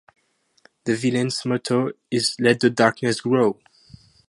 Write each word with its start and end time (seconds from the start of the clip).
The 0.85 0.95
villains' 0.95 1.45
motto 1.45 1.91
is 2.09 2.35
Let 2.39 2.61
the 2.61 2.71
darkness 2.71 3.21
grow! 3.21 3.59